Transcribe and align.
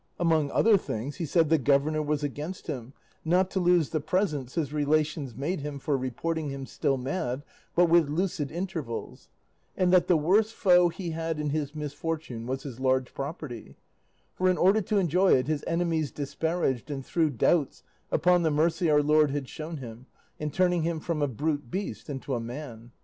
Among 0.19 0.49
other 0.49 0.77
things, 0.77 1.17
he 1.17 1.27
said 1.27 1.49
the 1.51 1.59
governor 1.59 2.01
was 2.01 2.23
against 2.23 2.65
him, 2.65 2.93
not 3.23 3.51
to 3.51 3.59
lose 3.59 3.91
the 3.91 3.99
presents 3.99 4.55
his 4.55 4.73
relations 4.73 5.35
made 5.35 5.59
him 5.59 5.77
for 5.77 5.95
reporting 5.95 6.49
him 6.49 6.65
still 6.65 6.97
mad 6.97 7.43
but 7.75 7.85
with 7.87 8.09
lucid 8.09 8.51
intervals; 8.51 9.29
and 9.77 9.93
that 9.93 10.07
the 10.07 10.17
worst 10.17 10.55
foe 10.55 10.89
he 10.89 11.11
had 11.11 11.37
in 11.39 11.51
his 11.51 11.75
misfortune 11.75 12.47
was 12.47 12.63
his 12.63 12.79
large 12.79 13.13
property; 13.13 13.75
for 14.33 14.49
in 14.49 14.57
order 14.57 14.81
to 14.81 14.97
enjoy 14.97 15.33
it 15.35 15.45
his 15.45 15.63
enemies 15.67 16.09
disparaged 16.09 16.89
and 16.89 17.05
threw 17.05 17.29
doubts 17.29 17.83
upon 18.11 18.41
the 18.41 18.49
mercy 18.49 18.89
our 18.89 19.03
Lord 19.03 19.29
had 19.29 19.47
shown 19.47 19.77
him 19.77 20.07
in 20.39 20.49
turning 20.49 20.81
him 20.81 20.99
from 20.99 21.21
a 21.21 21.27
brute 21.27 21.69
beast 21.69 22.09
into 22.09 22.33
a 22.33 22.39
man. 22.39 22.89